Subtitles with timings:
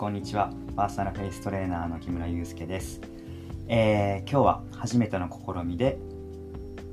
[0.00, 0.50] こんにちは。
[0.76, 3.02] パーソナルフェイストレーナーの木村祐介です、
[3.68, 5.98] えー、今日は初めての試みで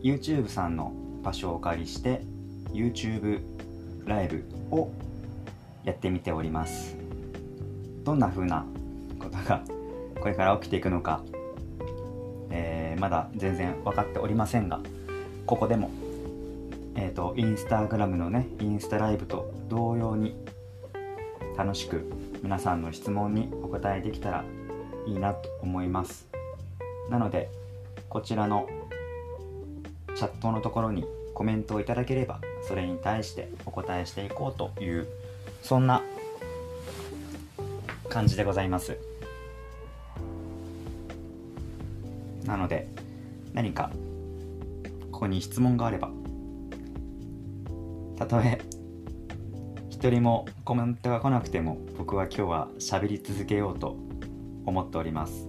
[0.03, 0.91] YouTube さんの
[1.23, 2.21] 場所をお借りして
[2.73, 3.43] YouTube
[4.05, 4.91] ライブを
[5.85, 6.98] やってみております。
[8.03, 8.65] どんな風な
[9.17, 9.63] ことが
[10.20, 11.21] これから起きていくのか、
[12.51, 14.81] えー、まだ全然分かっておりませんが
[15.45, 15.91] ここでも
[16.98, 20.35] えーと、インスタグラムのねインスタライブと同様に
[21.55, 24.46] 楽しく皆さんの質問にお答えできたら
[25.05, 26.27] いいなと思います。
[27.10, 27.50] なので
[28.10, 28.68] こちらの
[30.16, 35.07] チャットのところにコメントをいただければそれに対してお答えしていこうという
[35.62, 36.02] そんな
[38.10, 38.98] 感じでございます。
[42.46, 42.88] なので
[43.54, 43.91] 何か
[45.12, 46.10] ここに質問があれば
[48.18, 48.60] たとえ
[49.99, 53.98] 一人もコメントが来なくても僕は今日は喋り続けようと
[54.63, 55.48] 思っております。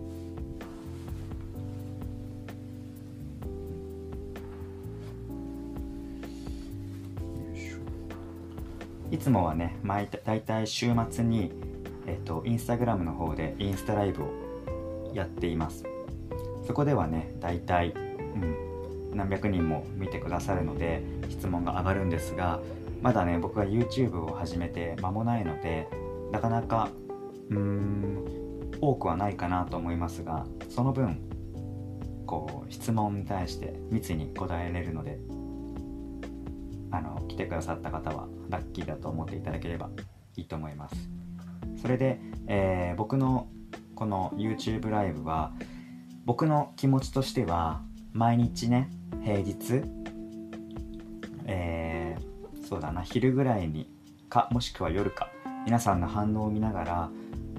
[9.11, 11.53] いつもはね毎大体週末に、
[12.07, 15.85] えーと、インスタグラムの方でインスタライブをやっています。
[16.67, 17.99] そこではね大体、う
[19.13, 22.61] ん、何百人も見てくださるので質問が上がるんですが
[23.01, 25.89] まだね僕は YouTube を始めて間もないので
[26.33, 26.91] なかなか
[27.51, 31.21] うーん多くはないかなと思いますがその分
[32.27, 35.19] こう質問に対して密に答えれるので
[36.91, 39.91] あの来てくださった方はラッキーだと思っていただければ
[40.37, 40.97] いいと思います。
[41.81, 43.49] それで、えー、僕の
[43.95, 45.53] この YouTube ライブは
[46.25, 48.91] 僕の気持ちとしては毎日ね
[49.23, 49.83] 平日
[51.47, 51.78] えー
[52.69, 53.89] そうだな昼ぐらいに
[54.29, 55.31] かもしくは夜か
[55.65, 57.11] 皆さんの反応を見ながら、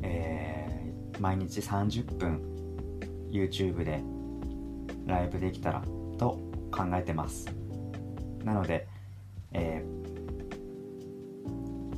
[0.03, 2.39] えー、毎日30分
[3.31, 4.03] YouTube で
[5.07, 5.81] ライブできたら
[6.19, 6.39] と
[6.71, 7.47] 考えてます。
[8.43, 8.87] なので、
[9.51, 9.83] え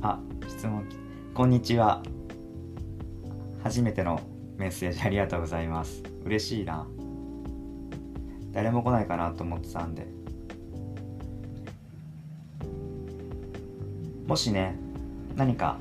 [0.00, 0.18] あ
[0.48, 0.88] 質問
[1.34, 2.02] こんにちは。
[3.62, 4.22] 初めての
[4.56, 6.02] メッセージありがとうございます。
[6.24, 6.86] 嬉しいな。
[8.52, 10.21] 誰も来ないかなと思ってたんで。
[14.32, 14.74] もしね
[15.36, 15.76] 何か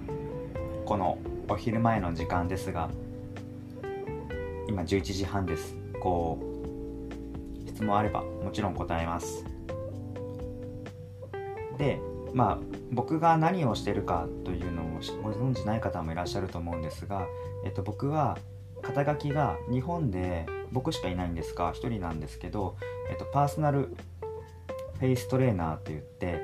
[0.84, 1.18] この
[1.48, 2.90] お昼前の時間ですが
[4.68, 5.74] 今11時半です。
[6.02, 6.38] こ
[7.66, 9.46] う質問あればもちろん答えます。
[11.78, 12.02] で
[12.34, 12.60] まあ
[12.92, 14.86] 僕が何をしてるかというのを
[15.24, 17.28] ご存じない方もいらっしゃると思うんですが、
[17.64, 18.38] えっと、僕は
[18.82, 22.76] 肩書きが日本で僕しかいないんですが1人なんですけど、
[23.10, 23.96] えっと、パーソナル
[25.00, 26.42] フェイストレーナーって言って、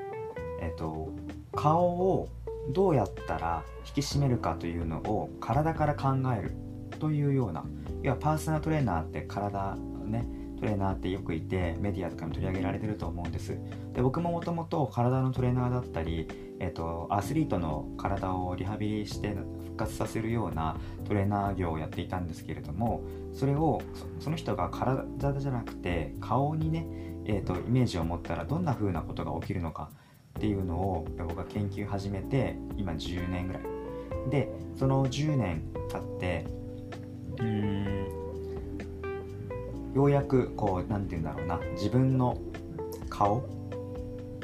[0.61, 1.09] えっと、
[1.57, 2.29] 顔を
[2.69, 6.51] どうやったら引き締めるかというのを体から考える
[6.99, 7.65] というような
[8.03, 9.75] 要はパーソナルトレーナーって体
[10.05, 10.25] ね
[10.59, 13.57] トレーナーってよくいてメディアとかに取り上げられてると思うんです。
[13.93, 16.27] で僕ももともと体のトレーナーだったり、
[16.59, 19.35] えーと、アスリートの体をリハビリして
[19.65, 23.01] 復活させるようなトレーナー業をやっていたんですけれども
[23.33, 23.81] それを
[24.19, 26.87] その人が体じゃなくて顔にね、
[27.25, 29.89] えーとイメージを持ったらどんな風なことが起きるのか
[30.37, 33.63] っていうのを僕が研究始めて今10年ぐらい。
[34.29, 36.45] でその10年経って
[37.39, 38.07] うーん
[39.95, 41.59] ようやくこう何て言うんだろうな。
[41.73, 42.37] 自分の
[43.09, 43.43] 顔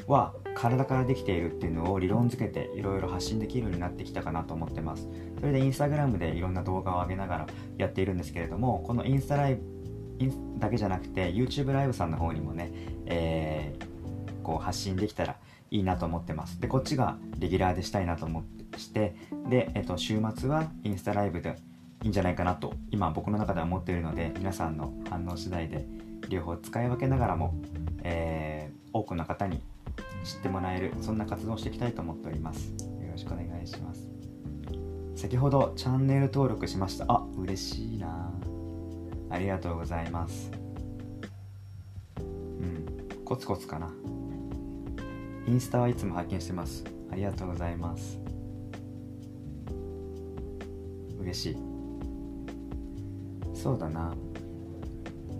[0.08, 5.08] は体からできているっていうのを理論づけていろいろ発信できるようになってきたかなと思ってます。
[5.40, 9.74] それでインスタグラムでいろんな動画を上げながらやっているんですけれどもこのインスタライブ
[10.58, 12.72] だけじゃなくて YouTube ライブさんの方にもね、
[13.06, 15.38] えー、こう発信できたら
[15.74, 16.62] いいなと思ってます。
[16.62, 19.16] でこっちがレギュラーでしたいなと思ってして
[19.50, 21.58] で、えっと、週末はインスタライブで
[22.04, 25.86] いいんじゃないかなと今僕の中では思っているので皆さんの反応次第で
[26.30, 27.56] 両方使い分けながらも、
[28.04, 29.62] えー、多くの方に
[30.24, 32.70] 知ってもらえるそんな活動をしていきたいと思っております。
[32.70, 34.10] よろしくお願いします。
[35.16, 37.06] 先ほどチャンネル登録しました。
[37.08, 38.32] あ嬉しいな。
[39.30, 40.52] ありがとうございます。
[42.18, 43.92] うんコツコツかな。
[45.46, 46.84] インスタはいつも拝見してます。
[47.12, 48.20] ありがとうございます。
[51.20, 51.58] 嬉しい。
[53.54, 54.14] そうだな。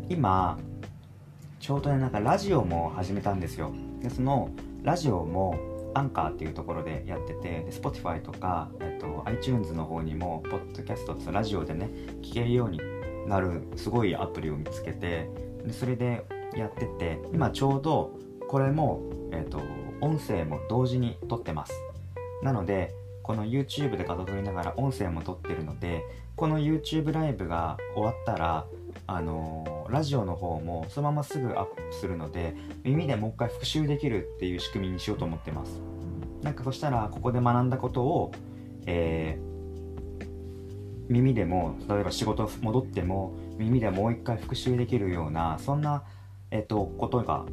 [0.10, 0.58] 今
[1.60, 3.72] ちょうどねなんかラジオも始めたんですよ。
[4.02, 4.50] でその
[4.84, 5.56] ラジオも
[5.96, 11.90] アンカーっていうところでやってて Spotify とか、えっと、iTunes の方にもポッドキャストとラジオでね
[12.22, 12.82] 聞けるように
[13.28, 15.30] なるすごいアプリを見つけて
[15.66, 18.20] でそれでやってて今ちょうど
[18.50, 19.02] これも、
[19.32, 19.62] えっと、
[20.04, 21.74] 音声も同時に撮ってます。
[22.44, 26.04] なのでこの YouTube で画撮りながら音声も撮ってるので
[26.36, 28.66] この YouTube ライブが終わったら
[29.08, 32.54] あのー、ラジオの方もそのまますぐアップするので
[32.84, 35.80] 耳でもう一回復習できるっていう仕組みにしようと思ってます。
[36.42, 38.34] なんかそしたらここで学んだことを、
[38.86, 40.26] えー、
[41.08, 46.04] 耳でも例えば仕事戻っても耳でもう一回復習できるようなそんな、
[46.52, 47.46] えーと、ことが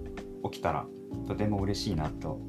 [0.51, 0.87] 起きたら
[1.27, 2.41] とても嬉しいなと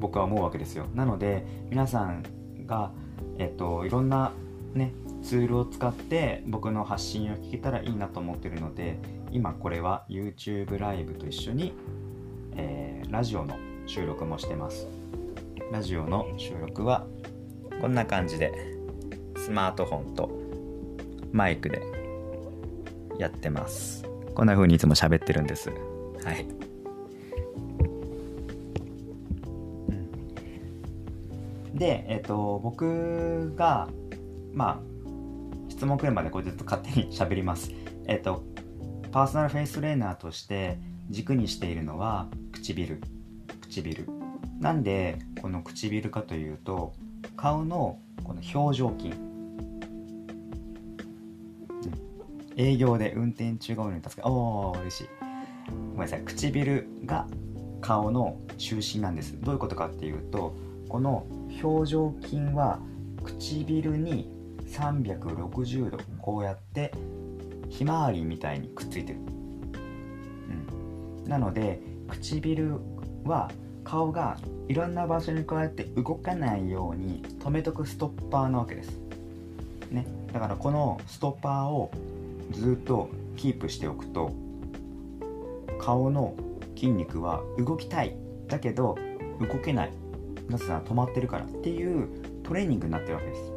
[0.00, 0.86] 僕は思うわけですよ。
[0.94, 2.22] なので皆さん
[2.66, 2.92] が、
[3.38, 4.32] えーと、といろんな
[4.74, 4.92] ね
[5.22, 8.98] ツールを使って僕の発信を聞けたらいいなと思ってるので
[9.30, 11.72] 今これは YouTube ライブと一緒に、
[12.56, 13.56] えー、ラジオの
[13.86, 14.86] 収録もしてます。
[15.72, 17.06] ラジオの収録は
[17.80, 18.52] こんな感じで
[19.36, 20.30] スマートフォンと
[21.32, 21.82] マイクで
[23.18, 24.04] やってます。
[24.34, 25.70] こんな風にいつも喋ってるんです。
[25.70, 26.46] はい、
[31.74, 33.88] でえっ、と僕が
[34.52, 34.94] まあ
[35.68, 37.72] 質問来るまでこれずっと勝手に喋ります。
[38.06, 38.44] えっ、と、
[39.10, 40.78] パーソナルフェイストレーナーとして
[41.10, 43.00] 軸にしているのは唇。
[43.60, 44.06] 唇。
[44.60, 46.92] なんでこの唇かというと、
[47.36, 49.12] 顔のこの表情筋。
[52.56, 55.06] 営業で運転中が多いのに助け、おー、嬉しい。
[55.70, 56.22] ごめんなさい。
[56.24, 57.26] 唇が
[57.80, 59.38] 顔の中心なんです。
[59.40, 60.54] どういうことかっていうと、
[60.88, 61.26] この
[61.62, 62.78] 表情筋は
[63.24, 64.30] 唇に
[64.66, 66.92] 360度こうやって
[67.68, 69.18] ひまわりみたいにくっついてる、
[71.24, 72.78] うん、なので唇
[73.24, 73.50] は
[73.82, 78.98] 顔がいろんな場所にこうやって動かないように止めとくストッパーなわけです、
[79.90, 81.90] ね、だからこのストッパーを
[82.52, 84.32] ずっとキープしておくと
[85.78, 86.34] 顔の
[86.74, 88.16] 筋肉は動きたい。
[88.48, 88.96] だけど
[89.40, 89.92] 動けない。
[90.48, 92.08] なぜなら止まってるからっていう
[92.42, 93.52] トレーニングになってるわけです。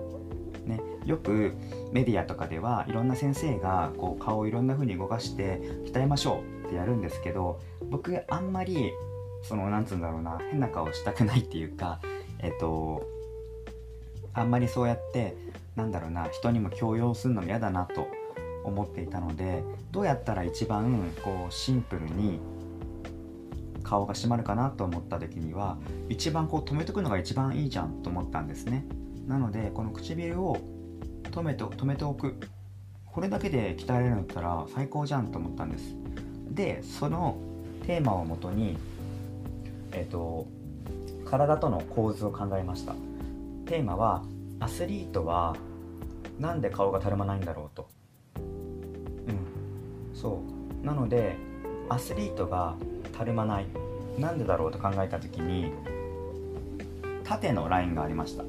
[0.66, 1.54] ね、よく
[1.94, 8.92] メディアとかではいろんな先生がこう顔をいろんな風に動かして鍛えましょうってやるんですけど僕あんまり
[9.44, 12.02] そのなんつうんだろうな変な顔したくないっていうか
[12.40, 13.08] えっと
[14.34, 15.38] あんまりそうやって
[15.78, 18.08] なんだろうな人にも強要するのも嫌だなと
[18.66, 22.40] 思っていたのでどうやったら一番こうシンプルに
[23.88, 25.78] 顔が締まるかなと思った時には
[26.10, 28.86] 一番こう止めとくのが一番いいじゃんと思ったんですね。
[29.28, 30.58] なのでこの唇を
[31.24, 32.36] 止めと止めておく。
[33.06, 35.96] これだけで鍛えられるんだったら最高じゃんと思ったんです。
[36.52, 37.38] でその
[37.86, 38.78] テーマをもとに
[39.94, 40.48] えっ、ー、と
[41.26, 42.94] 体との構図を考えました。
[43.66, 44.24] テーマは
[44.60, 45.56] アスリートは
[46.40, 47.90] なんで顔がたるまないんだろうと。
[48.38, 50.16] うん。
[50.16, 50.42] そ
[50.84, 50.86] う。
[50.86, 51.38] なので
[51.90, 52.76] アスリートが
[53.18, 53.66] たるまない。
[54.20, 55.72] なんでだろうと考えた時に
[57.24, 58.44] 縦のラインがありました。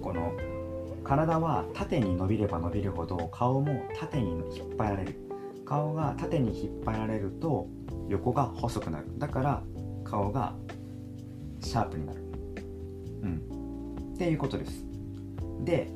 [0.00, 0.32] この
[1.04, 5.14] 体は縦に伸びれば伸びるほど顔も縦に引っ張られる。
[5.64, 7.68] 顔が縦に引っ張られると
[8.08, 9.06] 横が細くなる。
[9.18, 9.62] だから
[10.04, 10.54] 顔が
[11.60, 12.20] シャープになる。
[13.22, 14.14] うん。
[14.14, 14.84] っていうことです。
[15.64, 15.88] で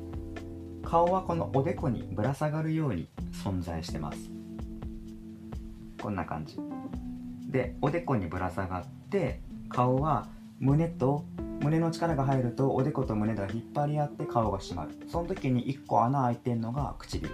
[0.83, 3.07] 顔はこのおでこにぶら下がるように
[3.43, 4.17] 存在してます。
[6.01, 6.57] こんな感じ。
[7.49, 10.27] でおでこにぶら下がって顔は
[10.59, 11.25] 胸と
[11.61, 14.91] 胸の力が入るとおでこと胸が引っ張り合って顔が締まる。
[15.07, 17.29] その時に1個穴開いてんのが唇、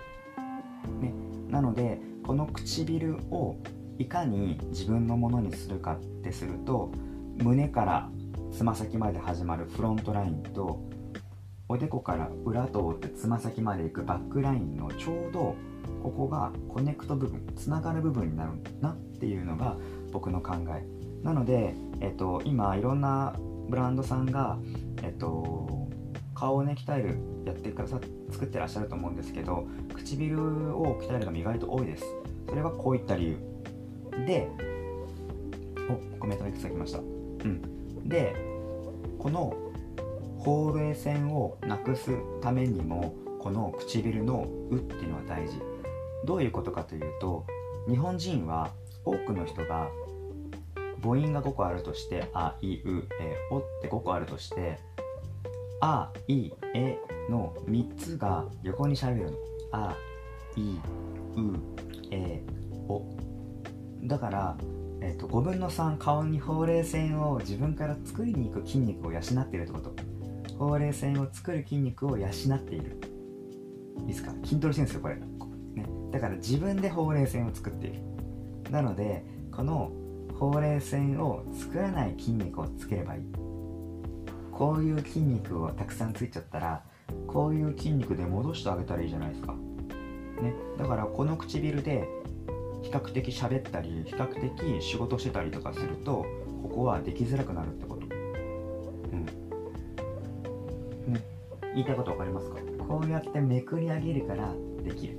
[1.01, 1.13] ね、
[1.49, 3.57] なのでこの唇を
[3.99, 6.91] いかに自分のものにするかってすると
[7.37, 8.09] 胸から
[8.51, 10.79] つま先まで始まるフロントラインと
[11.67, 15.55] おでこから裏通ってつま先まで行くバックラインのちょうど
[16.03, 19.75] ここがコネクト部分つながる部分になるなっていうのが
[20.15, 20.85] 僕の考え。
[21.23, 23.35] なので、えっと、今いろんな
[23.67, 24.57] ブランドさんが、
[25.03, 25.89] えっと、
[26.33, 27.99] 顔をね鍛えるやってくださ
[28.31, 32.05] 作ってらっしゃると思うんですけど唇を鍛えるのが意外と多いです。
[32.47, 33.37] それはこういった理由。
[34.25, 34.47] で
[35.89, 36.99] おコメントがいくつか来ました。
[36.99, 38.07] うん。
[38.07, 38.33] で
[39.19, 39.53] この
[40.39, 45.59] ほうれい線をなくすためにもこの唇の「う」っていうのは大事。
[46.23, 47.45] どういうことかというと
[47.89, 48.71] 日本人は
[49.03, 49.89] 多くの人が
[51.01, 54.79] 母音が5個あるとしてあいうえおって5個あるとして
[55.81, 56.97] あいえ
[57.29, 59.37] の3つが横にしゃべるの。
[59.71, 59.95] あ
[60.55, 61.59] いう
[62.11, 62.41] え
[62.87, 63.03] お。
[64.03, 64.57] だから、
[65.01, 69.93] えーと、5分の3顔にほうれい線を自分から作りに行く筋肉を養っているってこと。
[70.57, 73.01] ほうれい線を作る筋肉を養っている。
[73.99, 74.31] いいですか？
[74.43, 75.21] 筋トレしてるんですよこれ、ね、
[76.11, 78.01] だから自分でほうれい線を作っている。
[78.71, 79.91] なのでこの
[80.39, 83.23] ほうれい線を作らない筋肉をつければいい。
[84.51, 86.83] こういう筋肉をたくさんついちゃったら
[87.27, 92.07] こういう筋肉で戻してあげたらいいじゃないですか、ね、だからこの唇で
[92.81, 96.25] 比較的喋ったり比較的仕事してたりとかすると
[96.63, 98.05] ここはできづらくなるってこと。
[98.05, 99.25] うん。
[101.13, 101.23] ね。
[101.73, 102.55] 言いたいこと分かりますか？
[102.87, 105.17] こうやってめくり上げるからできる。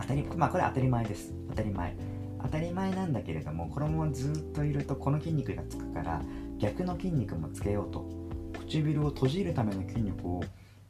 [0.00, 1.32] 当たりまあこれ当たり前です。
[1.50, 1.96] 当たり前。
[2.42, 6.22] 当たり前なんだけれどもこのままずっといるとこの筋肉がつくから
[6.58, 8.22] 逆の筋肉もつけようと。
[8.52, 10.42] 唇を閉じるための筋肉を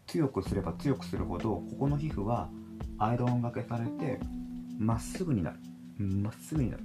[0.06, 2.49] 強くすれば強くするほどここの皮膚は
[2.99, 4.21] アイロンがけされて
[4.78, 5.59] まっすぐになる。
[5.99, 6.85] まっすぐになる。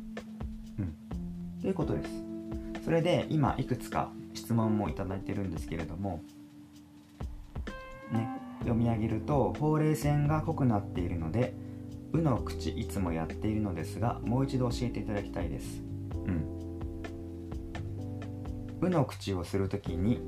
[0.79, 1.61] うん。
[1.61, 2.27] ということです。
[2.87, 6.21] それで今いくつか質問もいただいてるんですけれども
[8.13, 11.53] ね読み上げるとほうれい線が濃くなっているので
[12.17, 15.81] 「う」の口いつもやっているのですがもう一度教えていただきたいです。
[16.25, 16.43] うん
[18.81, 20.19] 「う」の口をするときに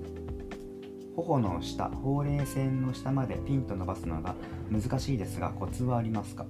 [1.16, 4.36] 頬の下ほうれい線の下までピンと伸ばすのが
[4.72, 6.46] 難しいですがコツはありますか、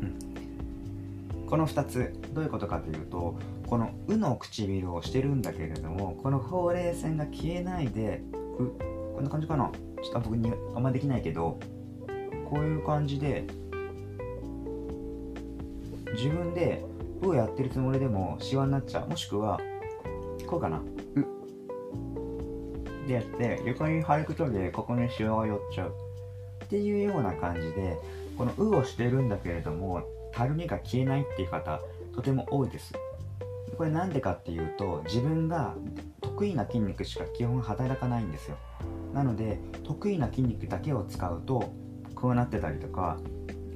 [0.00, 8.22] うん、この2つどういうことかというとこの「う」の唇をしてるんだけれどもこのほうれい線が消えないで
[8.60, 8.66] 「う」
[9.16, 9.72] こんな感じかな？
[10.02, 11.58] ちょっと僕にあんまできないけど
[12.48, 13.44] こういう感じで
[16.14, 16.84] 自分で
[17.22, 19.08] 「う」をやってるつもりでもシワになっちゃう。
[19.08, 19.60] もしくは
[20.46, 20.78] こうかな
[21.14, 21.26] 「う」
[23.06, 25.94] でやって床に貼ることでここにシワが寄っちゃう。
[26.64, 27.96] っていうような感じで
[28.36, 31.80] この「う」をしてるんだけれどもたるみが消えないっていう方
[32.14, 32.94] とても多いです。
[33.76, 35.74] これなんでかっていうと自分が
[36.20, 38.56] 得意な筋肉しか基本働かないんですよ。
[39.12, 41.64] なので得意な筋肉だけを使うと
[42.16, 43.18] こうなってたりとか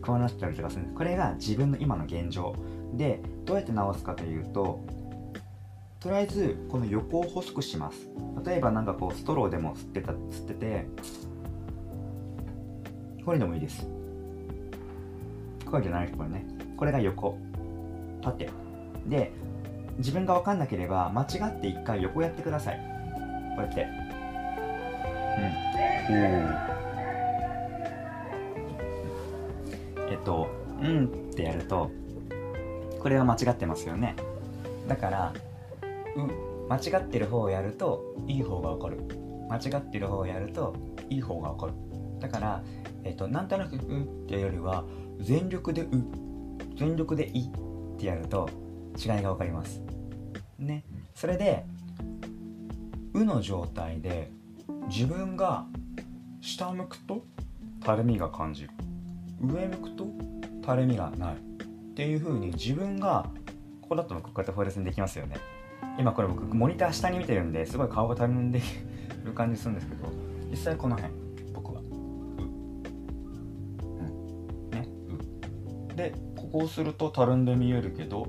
[0.02, 0.82] こうなってたりとかする。
[0.82, 2.56] んですこれが自分の今の現状。
[2.94, 4.84] でどうやって直すかというと
[6.00, 8.08] とりあえずこの横を細くします。
[8.44, 10.86] 例えばなんかこうストローでも吸ってた吸ってて
[13.24, 13.86] これでもいいです。
[15.70, 16.46] これじゃないこれね。
[16.76, 17.38] これが横。
[18.22, 18.50] 縦
[19.06, 19.32] で
[19.98, 22.78] 自分が分かんなければ間違って一回横やってください。
[23.56, 23.82] こうやって。
[26.08, 26.14] うん。
[26.16, 26.89] えっ
[30.24, 30.48] と
[30.80, 31.90] 「うん」ってやると
[33.00, 34.16] これは間違ってますよね。
[34.88, 35.32] だから
[36.16, 38.98] うん間違ってる方をやるといい方が分かる。
[39.50, 40.76] 間違ってる方をやると
[41.08, 41.72] いい方が分かる。
[42.20, 42.62] だから、
[43.02, 44.84] えっと、なんとなく「う」っていうよりは
[45.18, 46.04] 全力で「う」
[46.76, 48.48] 全力で「い」ってやると
[48.96, 49.82] 違いが分かります。
[50.58, 50.84] ね。
[51.14, 51.64] それで
[53.12, 54.30] 「う」の状態で
[54.88, 55.66] 自分が
[56.40, 57.24] 下向くと
[57.82, 58.70] たるみが感じる。
[59.40, 60.06] 上向くと
[60.62, 61.38] たるみがないっ
[61.94, 63.30] ていう風に自分が
[63.80, 65.36] ここだとこうやってフォレスにできますよね。
[65.98, 68.60] 今これ僕モニター下に見てるんですごい顔がたるんで
[69.24, 70.08] る感じするんですけど
[70.50, 71.12] 実際この辺
[71.52, 71.84] 僕は「う」
[74.00, 74.68] うん。
[74.70, 74.88] ね
[75.92, 78.26] 「う」でここをするとたるんで見えるけど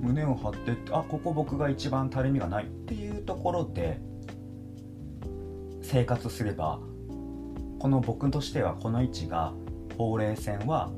[0.00, 4.00] 胸を張ってあここ僕が一番たるみがないっていうところで
[5.82, 6.80] 生活すれば
[7.78, 9.52] この僕としてはこの位置が
[9.96, 10.90] ほうれい線は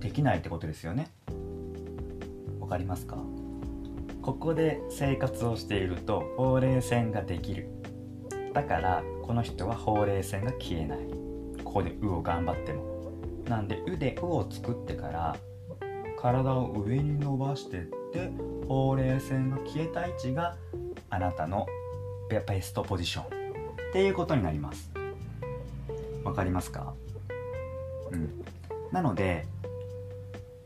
[0.00, 1.10] できないってことですよね。
[2.60, 3.18] わかりますか？
[4.22, 7.68] ここで生活をしているとほうれい線ができる。
[8.52, 10.98] だからこの人はほうれい線が消えない。
[11.62, 12.94] ここで「う」を頑張っても。
[13.48, 15.36] なんで「う」で「う」を作ってから
[16.18, 18.32] 体を上に伸ばしてって
[18.66, 20.56] ほうれい線が消えた位置が
[21.10, 21.66] あなたの
[22.30, 23.28] ベストポジションっ
[23.92, 24.93] ていうことになります。
[26.24, 26.94] わかりますか？
[28.10, 28.44] うん。
[28.90, 29.46] なので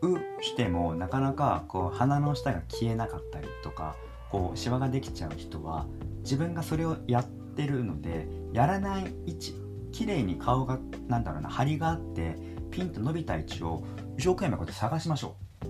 [0.03, 3.97] うしてもなかなかこう鼻の下が消えなかったりとか
[4.31, 5.87] こうシワができちゃう人は
[6.23, 9.55] 自分がそれをやってるのでやらない位置
[9.91, 12.37] 綺麗に顔がなんだろうな張りがあって
[12.71, 13.83] ピンと伸びた位置を
[14.17, 15.35] 一生懸命こうやって探しましょ
[15.65, 15.67] う、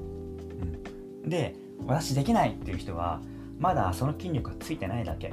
[1.24, 1.54] うん、で
[1.86, 3.22] 私できないっていう人は
[3.58, 5.32] まだその筋肉がついてないだけ。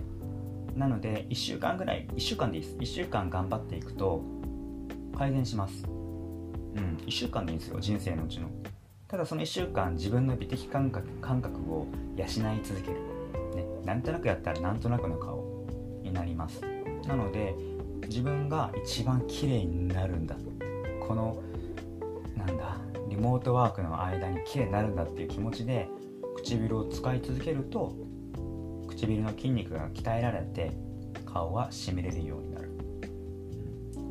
[0.75, 2.75] なので1週間ぐらい1週間でいいです。
[2.77, 4.21] 1週間頑張っていくと
[5.15, 5.83] 改善します。
[5.85, 5.87] う
[6.79, 6.97] ん。
[7.05, 8.49] 1週間でいいんですよ人生のうちの。
[9.07, 12.27] ただその1週間自分の美的感覚感覚を養い
[12.63, 12.99] 続ける、
[13.55, 15.67] ね、なんとなくやったらなんとなくの顔
[16.01, 16.61] になります。
[17.07, 17.55] なので
[18.07, 20.35] 自分が一番綺麗になるんだ。
[21.07, 21.41] この
[22.35, 22.77] なんだ
[23.09, 25.87] リモートワークの間に綺麗になるんだっていう気持ちで
[26.37, 27.95] 唇を使い続けると
[28.89, 30.71] 唇の筋肉が鍛えられて
[31.25, 32.71] 顔はしみれるようになる。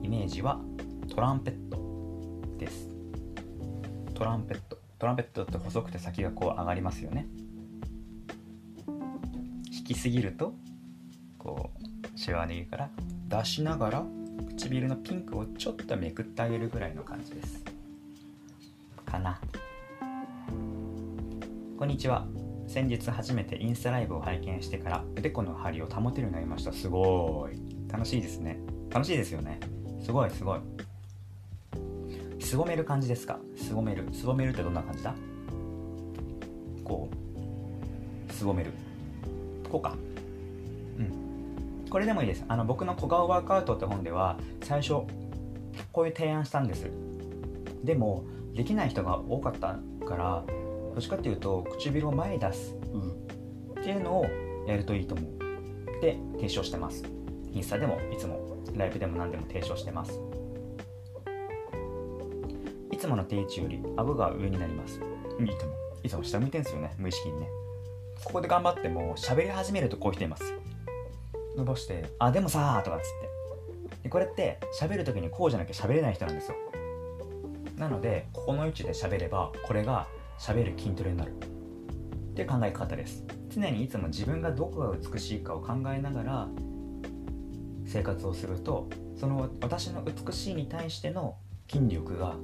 [0.03, 0.61] イメージは
[1.15, 1.79] トランペット
[2.59, 2.89] です。
[4.15, 4.81] トランペット。
[4.99, 7.29] トランペットって細くて先がこう上がりますよね。
[9.73, 10.55] 引きすぎると
[11.39, 12.91] こうシワネギから
[13.29, 14.05] 出しながら
[14.57, 17.63] 唇のピンクをちょっとめくってあげるぐらいの感じです。
[19.07, 19.41] かな。
[21.79, 22.27] こんにちは。
[22.67, 26.73] 先日初めてインスタライブを拝見してからおでこの張りを保てるようになりました。
[26.73, 27.61] すごい。
[27.89, 28.59] 楽しいですね。
[28.91, 29.61] 楽しいですよね。
[30.03, 30.74] すごいすごい。
[32.55, 33.41] すぼめる感じですか？
[33.57, 34.07] すぼめる。
[34.13, 35.13] すぼめるってどんな感じだ？
[36.85, 37.09] こ
[38.29, 38.33] う。
[38.33, 38.71] すぼめる。
[39.69, 39.97] こうか。
[40.97, 41.89] うん。
[41.91, 42.45] これでもいいです。
[42.47, 45.01] あの僕の小顔ワークアウトって本では最初
[45.91, 46.89] こういう提案したんです。
[47.83, 48.23] でも
[48.55, 53.11] できない人が多かったからどっちかっていうと唇を前に出す、うん、
[53.81, 54.27] っていうのを
[54.69, 56.01] やるといいと思う。
[56.01, 57.03] で提唱してます。
[57.51, 60.13] インスタでもいつもライブでも何でも提唱してます。
[60.13, 60.17] い
[63.05, 64.95] つもの定位置より顎が上になります。
[64.95, 65.75] いつも。
[66.03, 66.95] いつも下向いてんすよね。
[66.97, 67.49] 無意識にね。
[68.25, 70.55] ここで頑張っても喋り始めるとこう来ています。
[71.57, 73.99] 伸ばして「あでもさ」とかっつって。
[74.05, 76.57] でこれって喋る時にこうじゃなきゃ喋れない人なんですよ。
[77.77, 80.07] なのでここの位置で喋ればこれが
[80.39, 81.33] 喋る筋トレになる。
[81.33, 83.23] っていう考え方です。
[83.51, 86.49] 常にいつも自分がどこが美しいかを考えながら
[87.87, 91.37] 生活をするとその私の美しいに対しての
[91.71, 92.37] 筋力が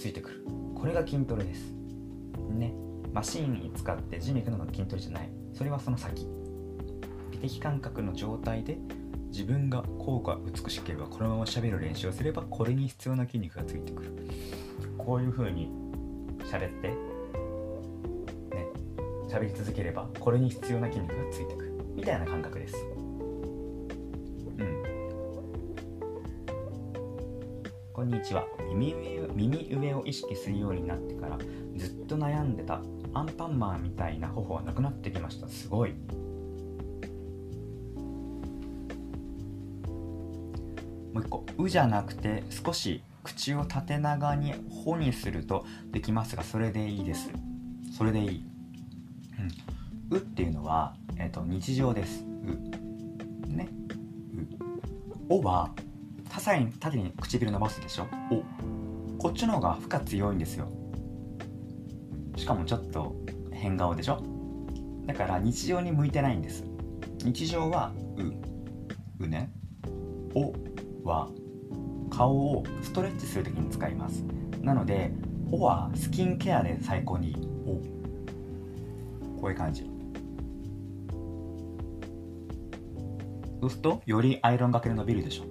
[0.00, 0.44] ついてくる。
[0.74, 1.74] これが筋トレです。
[2.48, 2.72] ね。
[3.12, 5.30] マシンに使ってジム行くのが筋トレじゃない。
[5.52, 6.26] それはその先。
[7.30, 8.78] 美的感覚の状態で
[9.30, 14.16] 自分が効果美しければこのまま喋る練習をすればこれに必要な筋肉がついてくる。
[14.96, 15.70] こういう風に
[16.50, 16.96] 喋ってね。
[19.28, 21.78] 喋り続ければこれに必要な筋肉がついてくる。
[21.94, 22.74] みたいな感覚です。
[28.20, 31.38] にちは耳上耳上を意識するようになってから
[31.74, 32.82] ずっと悩んでた
[33.14, 35.48] アンパンマンみたいな頬はなくなってきました。
[35.48, 35.94] すごい。
[41.12, 44.52] もう一個「う」じゃなくて少し口を縦長に
[44.84, 47.30] 「ほ」にするとできますがそれでいいです。
[47.96, 48.44] それでいい
[50.10, 53.66] 「うん、う」っていうのは、えーと、日常です「う」ね
[55.30, 55.70] 「う」「お」は
[56.40, 58.42] 多彩に縦に唇伸ばすでしょ「お」
[59.20, 60.68] こっちの方が負荷強いんですよ。
[62.34, 63.14] しかもちょっと
[63.52, 64.22] 変顔でしょ？
[65.04, 66.64] だから日常に向いてないんです。
[67.22, 68.22] 日常は「う」
[69.22, 69.52] 「うね」
[70.34, 70.54] 「お」
[71.06, 71.28] は
[72.08, 74.24] 顔をストレッチする時に使います。
[74.62, 75.12] なので
[75.52, 77.36] 「お」はスキンケアで最高にいい
[77.68, 77.82] 「お」
[79.42, 79.82] こういう感じ。
[83.60, 85.44] そうするとよりアイロンがけで伸びるでしょ。
[85.44, 85.49] で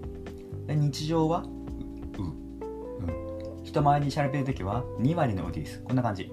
[0.76, 1.48] 日常は「う」
[2.24, 2.26] う。
[3.64, 6.32] 人前にしゃべる時は？2割の「う」ですこんな感じ。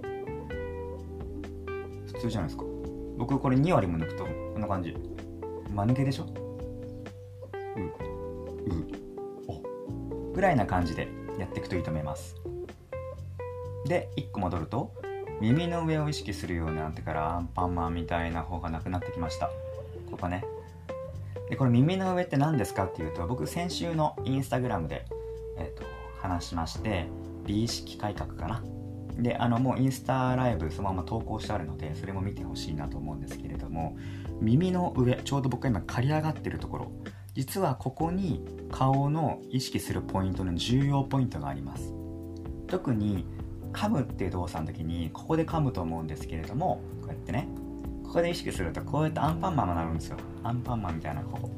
[2.06, 2.64] 普通じゃないですか。
[3.18, 4.94] 僕これ2割も抜くとこんな感じ。
[5.74, 6.24] 間抜けでしょ？
[6.24, 6.26] う
[7.80, 7.92] う。
[10.34, 12.34] ぐらいな感じでやっていくといいと思います。
[13.86, 14.92] で1個戻ると
[15.40, 19.50] 耳の上を意識するようになってからアンパンマンみたいな方がなくなってきました。
[20.10, 20.44] ここね
[21.48, 22.84] でこれ耳の上って何ですか？
[22.84, 25.04] っていうと僕先週のインスタグラムで、
[25.58, 25.84] えーと、
[26.20, 27.06] 話しまして
[27.44, 28.62] 美意識改革かな？
[29.16, 33.96] であのもうインスタライブそのまま投稿してあるのでそれも見てほしいなと思うんですけれども
[34.40, 36.92] 耳の上ちょうど僕が今刈り上がってるところ。
[37.34, 41.92] 実はここに顔の意識するポイントの重要ポイントがあります。
[42.66, 43.26] 特に
[43.72, 47.46] 噛むっていう動作の時にここで噛むと思うんですけれどもこうやってね
[48.06, 50.16] ここで意識するとこうやってアンパンマンになるんですよ。
[50.42, 51.50] アンパンマンみたいなここ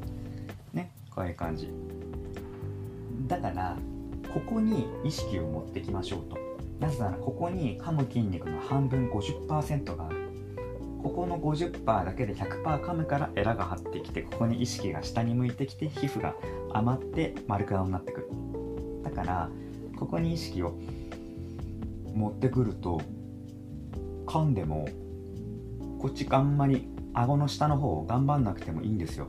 [0.73, 1.71] ねこういう感じ。
[3.27, 3.77] だから
[4.33, 6.37] ここに意識を持ってきましょうと。
[6.79, 10.17] なぜならここに噛む筋肉の半分50%がある。
[11.01, 16.35] ここの50%だけで100%噛むからエラが張ってきてここに意識が下に向いてきて皮膚が
[16.73, 18.29] 余って丸くなってくる。
[19.03, 19.49] だから
[19.97, 20.77] ここに意識を
[22.13, 23.01] 持ってくると
[24.25, 24.87] 噛んでも
[25.99, 29.27] こっちあんまり顎の下の方を頑張んなくてもいいんですよ。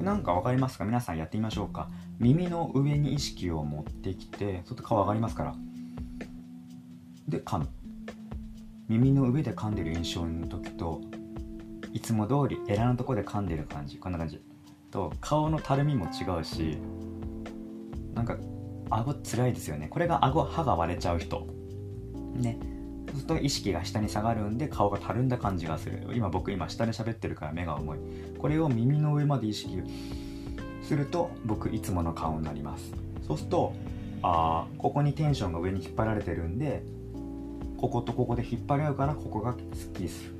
[0.00, 0.84] なんか分かりますか？
[0.84, 1.90] 皆さんやってみましょうか。
[2.18, 5.54] 耳の上に意識を持ってきてちょっと顔上がりますから。
[7.28, 7.68] で噛む。
[8.88, 11.02] 耳の上で噛んでる印象の時と
[11.92, 13.98] いつも通りエラのとこで噛んでる感じ。
[13.98, 14.40] こんな感じ。
[14.90, 16.78] と顔のたるみも違うし
[18.14, 18.38] なんか
[18.88, 19.88] 顎つらいですよね。
[19.88, 21.46] これが顎歯が割れちゃう人。
[22.34, 22.58] ね。
[23.18, 26.06] そうすると意識が下に下がるんで顔がたるんだ感じがする。
[26.14, 27.98] 今僕今下で喋ってるから目が重い。
[28.38, 29.82] これを耳の上まで意識
[30.82, 32.92] すると僕いつもの顔になります。
[33.26, 33.74] そうすると
[34.22, 36.82] あここにテンションが上に引っ張られてるんで
[37.76, 40.34] こことここで引っ張り合うからここがスッキリする。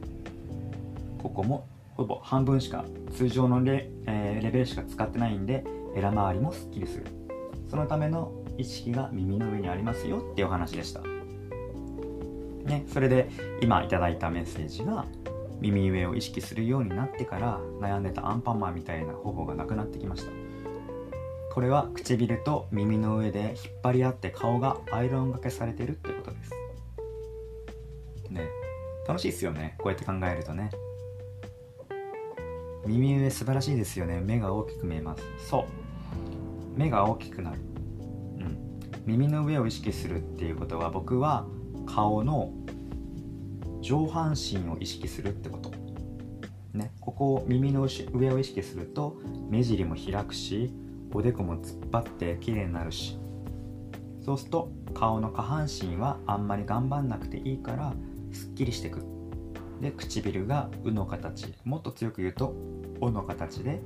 [1.21, 5.65] ここもほぼ半分しか通常のレ,、えー、レベルしか使ってないんで
[5.97, 7.07] エラ周りもすっきりする。
[7.69, 11.03] そのための意識が耳の上にありますよっていうお話でした。
[12.69, 12.85] ね。
[12.89, 13.29] それで
[13.61, 15.07] 今いただいたメッセージが
[15.61, 20.31] 耳上を意識するようになってから悩んでたアンパンマンみたいな頬がなくなってきました。
[21.53, 26.53] これは唇と耳の上で引っ張り合って顔がアイロンがけされてるってことです。
[28.31, 28.43] ね。
[29.07, 29.75] 楽しいっすよね。
[29.79, 30.71] こうやって考えるとね。
[32.87, 34.21] 耳上素晴らしいですよね。
[34.21, 35.23] 目が大きく見えます。
[35.49, 36.79] そう。
[36.79, 37.59] 目が大きくなる。
[37.59, 38.81] うん。
[39.05, 41.47] 耳の上を意識するっていうことは僕は
[41.89, 42.53] 顔の
[43.81, 45.71] 上半身を意識するってこと。
[46.75, 46.93] ね。
[47.01, 49.17] ここを耳の上を意識すると
[49.49, 50.71] 目尻も開くし
[51.15, 53.19] おでこも突っ張って綺麗になるし。
[54.21, 57.95] そうすると顔の下半身はあんまり頑張んなくていいから
[58.33, 59.03] すっきりしてく。
[59.81, 61.55] で唇が「う」の形。
[61.65, 62.55] もっと強く言うと
[63.01, 63.81] 「お」の形で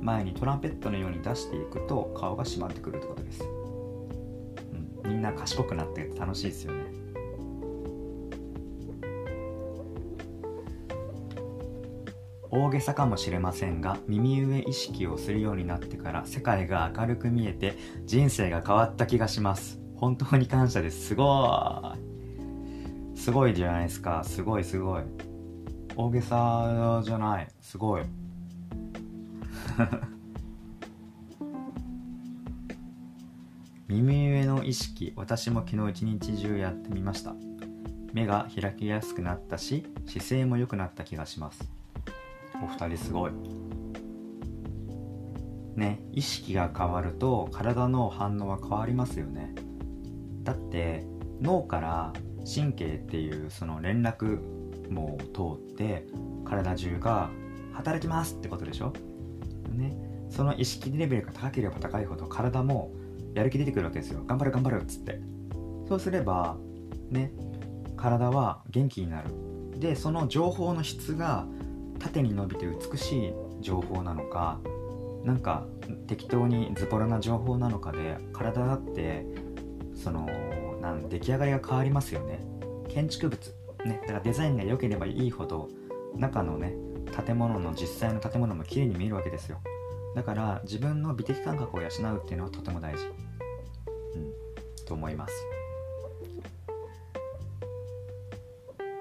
[0.00, 3.44] 前にトランペットのように出していくと顔が締まってくるってことです、
[5.04, 7.01] うん、みんな賢くなって楽しいですよね。
[12.54, 19.80] 大げさかもしれませんが耳上意識をするようになってから世界が明るく見えて人生が変わった気がします。
[19.96, 21.06] 本当に感謝です。
[21.06, 21.94] すご
[23.14, 23.18] い。
[23.18, 24.22] すごいじゃないですか。
[24.22, 25.02] すごいすごい。
[25.96, 27.48] 大げさじゃない。
[27.62, 28.02] すごい。
[33.88, 37.34] 耳上の意識私も昨日一日中やってみました。
[38.12, 41.81] 目が開きやすくなったし姿勢も良くなった気がします。
[42.62, 43.32] お二人すごい。
[45.74, 49.54] ね意識が変わると体の反応は変わりますよね。
[50.42, 51.06] だって
[51.40, 52.12] 脳から
[52.44, 54.40] 神経っていうその連絡
[54.90, 56.06] 網を通って
[56.44, 57.30] 体中が
[57.72, 58.92] 働きますってことでしょ？
[59.70, 59.96] ね
[60.28, 62.92] その意識レベルが高ければ高いほど体も
[63.34, 64.22] やる気出てくるわけですよ。
[64.26, 65.20] 頑張る頑張るっつって。
[65.88, 66.56] そうすれば
[67.10, 67.32] ね
[67.96, 69.30] 体は元気になる。
[69.78, 71.46] でその情報の質が
[72.02, 74.58] 縦に伸びて美しい情報なのか
[75.24, 75.66] なんか
[76.08, 79.24] 適当にズボラな情報なのかで体だって
[79.94, 80.26] その
[80.80, 82.40] なん出来上がりが変わりますよね。
[82.88, 83.54] 建築物。
[83.84, 85.68] ねだからデザインが良ければいいほど
[86.16, 86.74] 中のね
[87.24, 89.60] 建物の実際の建物も綺麗に見えるわけですよ。
[90.16, 93.06] だから自分の美的感覚を養うっていうのはとても大事。
[94.16, 94.84] うん。
[94.84, 95.34] と思います。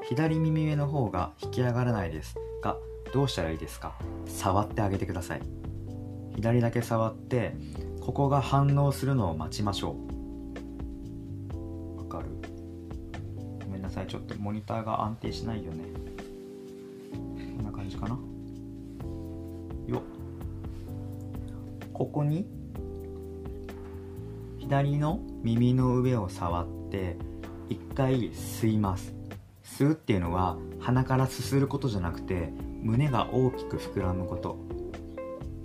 [0.07, 2.35] 左耳上の方が引き上がらないです。
[2.61, 2.77] が
[3.13, 3.93] どうしたらいいですか？
[4.25, 5.41] 触ってあげてください。
[6.35, 7.53] 左だけ触って
[7.99, 9.95] ここが反応するのを待ちましょ
[11.95, 11.97] う。
[11.99, 12.29] わかる？
[13.65, 14.07] ごめんなさい。
[14.07, 15.83] ちょっとモニターが安定しないよね。
[17.11, 17.17] こ
[17.61, 18.17] んな感じかな？
[19.87, 20.01] よ
[21.93, 22.47] ここに
[24.59, 27.17] 左の耳の上を触って
[27.67, 29.13] 一回吸います。
[29.63, 34.57] 吸うっていうのは鼻からすすることじゃなくて胸が大きく膨らむこと。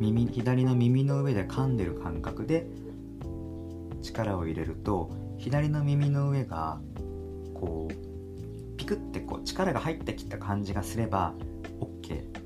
[0.00, 2.66] 耳左の耳の上で噛んでる感覚で
[4.02, 6.80] 力を入れると左の耳の上が
[7.54, 7.94] こう
[8.76, 11.34] ピクってこう力が入ってきた感じがすれば
[11.80, 12.41] OK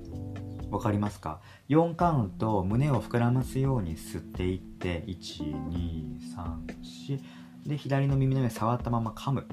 [0.70, 7.20] 分かりますか？4カウント胸を膨らますように吸っていって1234
[7.66, 9.46] で左の耳の上触ったまま噛む。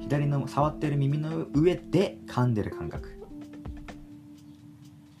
[0.00, 3.16] 左の触ってる耳の上で噛んでる感覚。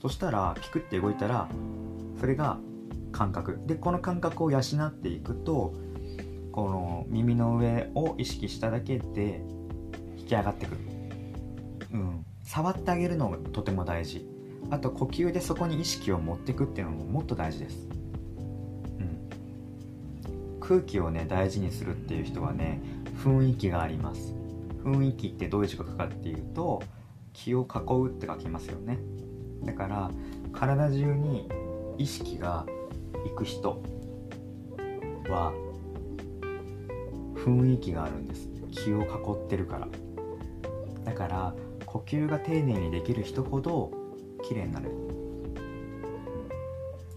[0.00, 1.48] そしたらピクって動いたら
[2.20, 2.58] それが
[3.12, 3.60] 感覚。
[3.66, 5.74] でこの感覚を養っていくと
[6.52, 9.42] この耳の上を意識しただけで
[10.16, 10.78] 引き上がってくる。
[11.92, 12.26] うん。
[12.42, 14.28] 触ってあげるのがとても大事。
[14.70, 17.88] あと呼吸でそこに意識を持っていくっていうのももっと大事です、
[18.98, 22.80] うん、空気をね大事にするっていう人はね
[23.22, 24.34] 雰囲気があります。
[24.84, 26.82] 雰囲気ってどういう字が書くかっていうと
[27.32, 28.98] 気を囲うって書きますよね。
[29.64, 30.10] だから
[30.52, 31.48] 体中に
[31.98, 32.66] 意識が
[33.26, 33.82] いく人
[35.28, 35.52] は
[37.34, 38.48] 雰囲気があるんです。
[38.70, 39.88] 気を囲ってるから。
[41.04, 43.90] だから呼吸が丁寧にできる人ほど
[44.46, 44.90] 綺麗になる、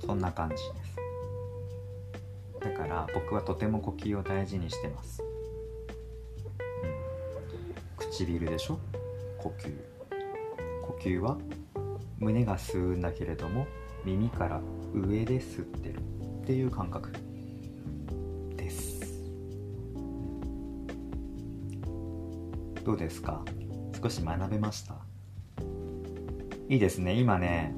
[0.05, 0.69] そんな感じです。
[2.59, 5.23] だから僕はとても呼吸を大事にしてます、
[7.99, 8.79] うん、唇でしょ？
[9.37, 9.71] 呼吸。
[10.81, 11.37] 呼吸は
[12.17, 13.67] 胸が吸うんだけれども
[14.03, 14.59] 耳から
[14.93, 15.99] 上で吸ってる
[16.41, 17.11] っていう感覚。
[18.57, 18.99] です。
[22.83, 23.45] どうですか？
[24.01, 25.08] 少し学べました？
[26.69, 27.13] いいですね。
[27.13, 27.73] 今ね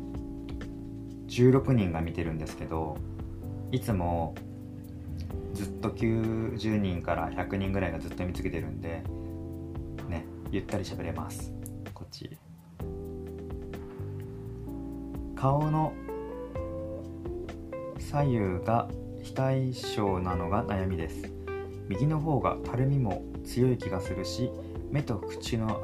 [1.27, 2.97] 16人が見てるんですけど
[3.71, 4.35] いつも
[5.53, 9.01] ずっと90人から100人ぐらいがずっと見つけてるんで
[10.09, 11.53] ねゆったり喋れます。
[11.93, 12.37] こっち。
[15.37, 15.93] 顔の
[17.97, 18.89] 左右が
[19.23, 21.31] 非対称なのが悩みです。
[21.87, 24.51] 右の方がたるみも強い気がするし
[24.91, 25.81] 目と口の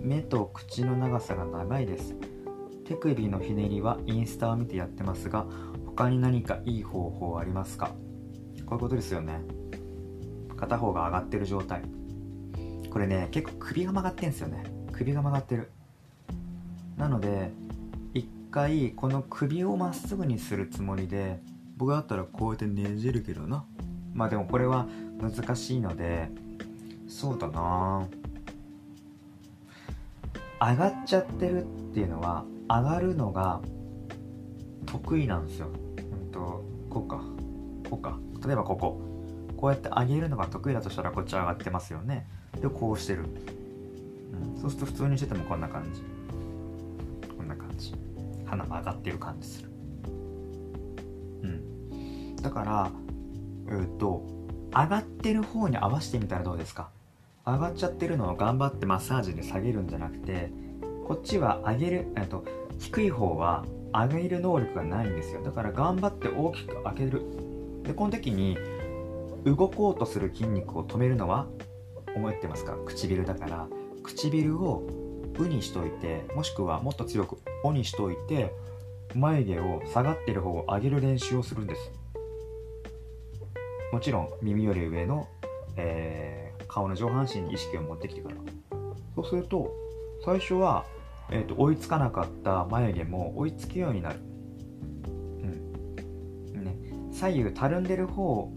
[0.00, 2.14] 目と口の長さが長いです。
[2.90, 5.46] 手首のひねりはインスタを見てやってますが
[5.86, 7.86] 他に何かいい方法ありますか？
[7.86, 7.94] こ
[8.56, 9.42] ういうことですよね。
[10.56, 11.82] 片方が上がってる状態。
[12.90, 14.64] これね結構首が曲がってんすよね。
[14.90, 15.70] 首が曲がってる。
[16.96, 17.52] なので
[18.12, 21.38] 一回この首をまっすぐにするつもりで
[21.76, 23.64] 僕だったらこうやってねじるけどな。
[24.14, 24.88] まあでもこれは
[25.20, 26.28] 難しいので
[27.06, 28.08] そうだな。
[30.60, 33.60] 上がっちゃってるっていうのは上がるのが
[34.86, 35.66] 得意なんですよ。
[35.66, 37.20] うんとこうか。
[37.90, 38.16] こうか。
[38.46, 39.00] 例えばここ。
[39.56, 42.28] こうやって上げるのが得意だとしたらこっち上がってますよね。
[42.60, 43.24] でこうしてる、
[44.54, 46.02] うん、そうすると普通にしててもこんな感じ。
[47.36, 47.92] こんな感じ。
[48.46, 49.70] 鼻が上がってる感じする。
[51.42, 52.90] うん、だから
[53.68, 54.24] えっ、と
[54.72, 56.90] 上がってる方に合わせてみたらどうですか？
[57.44, 60.52] 上がっちゃってるのを頑張ってマッサージで下げるんじゃなくて
[61.06, 62.44] こっちは上げる、えっと、
[62.80, 65.42] 低い方は上げる能力がないんですよ。
[65.42, 67.22] だから頑張って大きく開ける。
[67.84, 68.58] でこの時に
[69.44, 71.46] 動こうとする筋肉を止めるのは
[72.16, 72.76] 思ってますか？
[72.86, 73.68] 唇だから。
[74.02, 74.82] 唇を
[75.38, 78.52] 「う」にしといてもしくはもっと強く「お」にしといて
[79.14, 81.92] 眉毛を下がってる方を上げる練習をするんです。
[83.92, 85.28] もちろん耳より上の、
[85.76, 88.36] えー、顔の上半身に意識を持ってきてから
[89.16, 89.70] そうすると
[90.24, 90.84] 最初は、
[91.30, 94.20] えーと、追いつかなかった眉毛も追いつくようになる、
[96.54, 96.64] うん。
[96.64, 96.76] ね、
[97.12, 98.52] 左右たるんでる方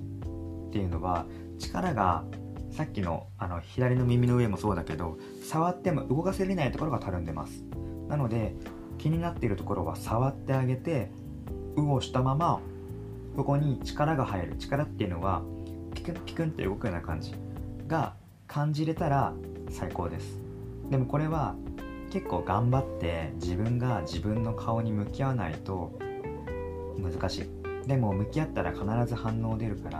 [0.69, 1.25] っていうのは
[1.59, 2.23] 力が
[2.71, 7.63] さっきのあの左の耳の上もそうだけど触っても動かせれないところがたるんでます。
[8.07, 8.55] なので
[8.97, 11.11] 気になっているところは触ってあげて
[11.77, 12.59] 「う」をしたまま
[13.35, 14.57] ここに力が入る。
[14.57, 15.43] 力っていうのは
[15.93, 17.35] ピクンピクンって動くような感じ
[17.87, 18.15] が
[18.47, 19.33] 感じれたら
[19.69, 20.39] 最高です。
[20.89, 21.55] でもこれは
[22.13, 25.97] 結構頑張って自分が自分の顔に向き合わないと
[26.95, 27.87] 難しい。
[27.87, 29.99] でも向き合ったら必ず反応出るから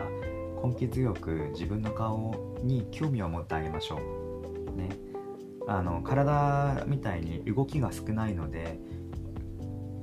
[0.64, 4.78] 根気強く自分の顔に興味を持ってあげましょう。
[4.78, 4.90] ね。
[5.68, 8.78] あの体みたいに動きが少ないので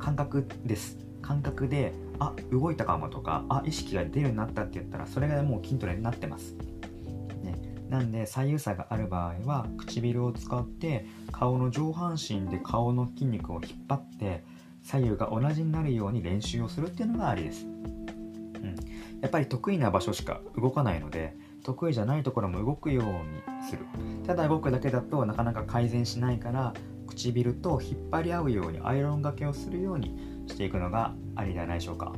[0.00, 0.98] 感覚です。
[1.22, 6.56] 感覚であ動いたかもとかあ意識が出るようになったって言ったらそれがもう筋トレになってます、
[7.44, 7.54] ね、
[7.88, 14.44] なんで左右差がある場合は唇を使って顔の上半身で顔の筋肉を引っ張って
[14.82, 18.74] 左右が同じになるように練習をするっていうのがありです、うん、
[19.20, 23.84] やっぱり得意な場所しか動かないので得意じゃないところも動くようにする。
[24.26, 26.72] ただ動くだけだとなかなか改善しないから
[27.06, 30.16] 唇と引っ張り合うようにアイロンがけをするように
[30.46, 32.14] していくのがありではないでしょうか。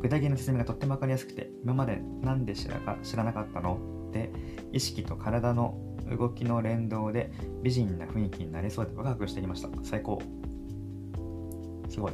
[0.00, 3.78] 具体的な説明がとっても分かりやすくて今まで何で知ら知らなかったの？
[4.08, 4.30] って
[4.72, 5.74] 意識と体の
[6.16, 9.68] 動きの連動で美人な雰囲気になれそうでワクワクしてきました。
[9.82, 10.20] 最高。
[11.88, 12.12] すごい。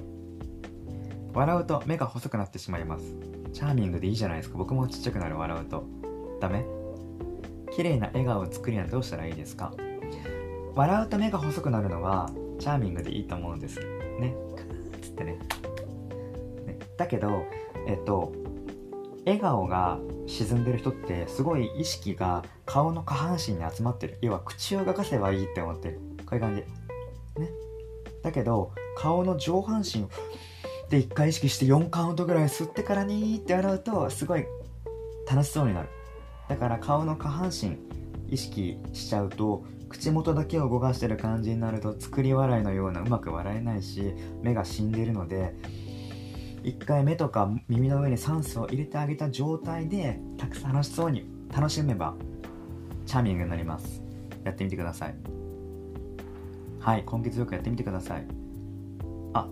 [1.35, 3.15] 笑うと目が細くなってしまいます。
[3.53, 4.57] チャーミングでいいじゃないですか。
[4.59, 5.39] 僕もちっちゃくなる。
[5.39, 5.85] 笑うと。
[6.41, 6.65] ダメ？
[7.75, 9.75] 綺麗な笑顔を作るにはどうしたらいいですか？
[10.75, 13.81] 笑うと目が細くなるのはチャーミングでいいと思うんです。
[14.19, 14.35] ね。
[15.03, 15.39] つってね。
[16.67, 16.79] ね。
[16.97, 17.45] だけど
[17.87, 18.33] えっと
[19.25, 24.19] 笑顔が沈んでる人ってすごい意識が顔の下半身に集まってる。
[24.21, 26.01] 要は口を動かせばいいって思ってる。
[26.27, 26.62] こういう感じ。
[27.41, 27.51] ね。
[28.23, 30.11] だけど顔の上半身を
[30.91, 34.45] で1回意識して4カウントぐらい吸ってからにーって笑うとすごい
[35.29, 35.89] 楽しそうになる。
[36.49, 37.79] だから顔の下半身
[38.29, 45.55] 意識しちゃうと口元だけを動かしてる感じになると作り笑いのようなうまく笑えないし目が死んでるので
[46.67, 51.25] 一回目とか耳の上に酸素を入れてあげた状態でたくさん楽しそうに
[51.55, 52.17] 楽しめば
[53.07, 54.03] チャーミングになります。
[54.43, 55.15] やってみてください。
[56.81, 58.27] はい根気強くやってみてください。
[59.33, 59.49] あ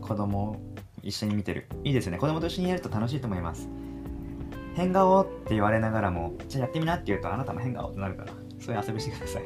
[0.00, 0.60] 子供
[1.00, 1.68] 一緒に見てる。
[1.84, 2.18] いいですね。
[2.18, 3.68] 子供と一緒にやると楽しいと思います。
[4.74, 9.44] 変顔って言われながらもじゃあやってみなって言うとあなたも変顔ってなるからそういう遊びしてください。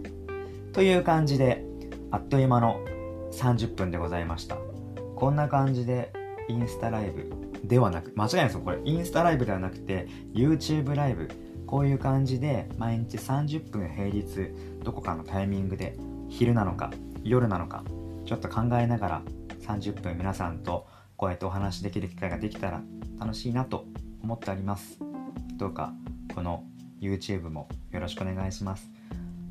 [0.72, 1.62] という感じで、
[2.10, 2.80] あっという間の
[3.32, 4.56] 30分でございました。
[5.22, 6.12] こんな感じで
[6.48, 7.30] インスタライブ
[7.62, 8.60] ではなく間違いないですよ。
[8.62, 11.28] これインスタライブではなくて YouTube ライブ。
[11.64, 15.96] こういう感じで毎日30分平日どこかのタイミングで
[16.28, 16.90] 昼なのか
[17.22, 17.84] 夜なのか
[18.26, 19.22] ちょっと考えながら
[19.60, 22.82] 30分皆さんとこうやってお話しできる機会ができたら
[23.20, 23.84] 楽しいなと
[24.24, 24.98] 思っております。
[25.56, 25.92] どうか
[26.34, 26.64] この
[27.00, 28.90] YouTube もよろしくお願いします。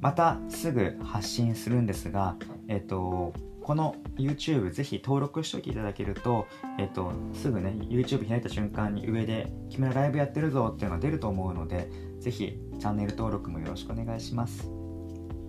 [0.01, 2.35] またすぐ発信するんですが
[2.67, 3.31] えっ、と
[3.71, 6.45] この YouTube ぜひ登録しておいていただけると、
[6.77, 14.69] えっと、すぐね、YouTube 開いた瞬間に上で、君らライブやってるぞっていうのが出ると思うので、ぜひチャンネル登録もよろしくお願いします。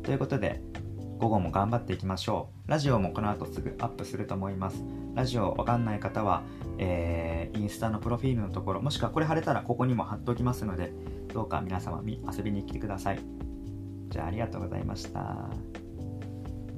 [0.05, 0.63] ということで、
[1.19, 2.71] 午後も頑張っていきましょう。
[2.71, 4.85] ラジオもこの後すぐアップすると思います。
[5.17, 6.45] ラジオわかんない方は、
[6.79, 10.93] えー、インスタのプロフィールのところ、もしくはこれ貼れたらここにも貼っておきますので、
[11.35, 13.21] どうか皆様遊びに来てください。
[14.11, 15.51] じゃあありがとうございました。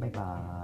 [0.00, 0.62] バイバ